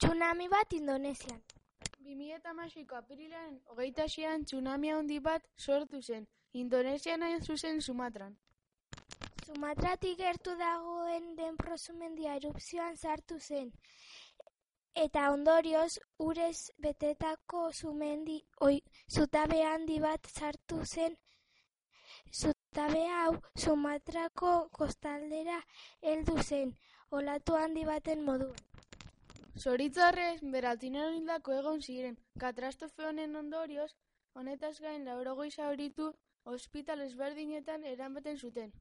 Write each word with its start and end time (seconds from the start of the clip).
Tsunami 0.00 0.48
bat 0.48 0.72
Indonesian. 0.72 1.40
Bi 2.00 2.14
mila 2.16 2.38
eta 2.38 2.54
hamaseiko 2.54 2.96
apirilaren 2.96 3.56
hogeita 3.72 4.06
seian 4.08 4.44
tsunami 4.48 4.88
handi 4.94 5.18
bat 5.20 5.42
sortu 5.64 6.00
zen, 6.00 6.22
Indonesian 6.52 7.22
hain 7.22 7.42
zuzen 7.44 7.82
Sumatran. 7.86 8.32
Sumatratik 9.44 10.16
gertu 10.22 10.54
dagoen 10.56 11.26
Denpro 11.36 11.76
sumendia 11.76 12.38
erupzioan 12.40 12.96
sartu 12.96 13.38
zen. 13.40 13.68
Eta 15.04 15.26
ondorioz, 15.34 15.98
urez 16.18 16.70
betetako 16.78 17.66
sumendi, 17.72 18.38
oi, 18.60 18.80
zutabe 19.10 19.60
handi 19.66 20.00
bat 20.00 20.32
sartu 20.32 20.80
zen. 20.86 21.18
Zutabe 22.32 23.04
hau 23.18 23.36
Sumatrako 23.54 24.56
kostaldera 24.72 25.60
heldu 26.00 26.40
zen, 26.42 26.74
olatu 27.10 27.60
handi 27.60 27.84
baten 27.84 28.24
moduan. 28.24 28.69
Zoritzarrez, 29.60 30.38
beraltinean 30.52 31.14
hildako 31.18 31.52
egon 31.52 31.82
ziren, 31.84 32.14
katastrofe 32.40 33.04
honen 33.04 33.36
ondorioz, 33.36 33.90
honetaz 34.40 34.78
gain 34.80 35.04
laurogoi 35.04 35.50
zauritu 35.50 36.06
ospital 36.54 37.02
ezberdinetan 37.06 37.84
eramaten 37.90 38.38
zuten. 38.38 38.72